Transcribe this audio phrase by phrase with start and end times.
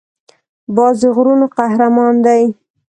[0.75, 2.43] باز د غرونو قهرمان دی